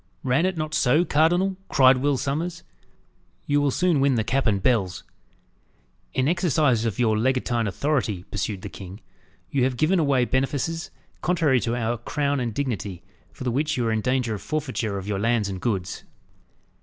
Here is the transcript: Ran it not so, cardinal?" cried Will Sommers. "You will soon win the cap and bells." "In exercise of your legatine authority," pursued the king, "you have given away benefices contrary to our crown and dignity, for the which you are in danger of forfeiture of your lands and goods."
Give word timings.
Ran 0.23 0.47
it 0.47 0.57
not 0.57 0.73
so, 0.73 1.05
cardinal?" 1.05 1.57
cried 1.69 1.97
Will 1.97 2.17
Sommers. 2.17 2.63
"You 3.45 3.61
will 3.61 3.69
soon 3.69 3.99
win 3.99 4.15
the 4.15 4.23
cap 4.23 4.47
and 4.47 4.59
bells." 4.59 5.03
"In 6.15 6.27
exercise 6.27 6.85
of 6.85 6.97
your 6.97 7.15
legatine 7.15 7.67
authority," 7.67 8.23
pursued 8.31 8.63
the 8.63 8.67
king, 8.69 9.01
"you 9.51 9.63
have 9.63 9.77
given 9.77 9.99
away 9.99 10.25
benefices 10.25 10.89
contrary 11.21 11.59
to 11.59 11.75
our 11.75 11.99
crown 11.99 12.39
and 12.39 12.51
dignity, 12.51 13.03
for 13.31 13.43
the 13.43 13.51
which 13.51 13.77
you 13.77 13.85
are 13.85 13.91
in 13.91 14.01
danger 14.01 14.33
of 14.33 14.41
forfeiture 14.41 14.97
of 14.97 15.07
your 15.07 15.19
lands 15.19 15.47
and 15.49 15.61
goods." 15.61 16.03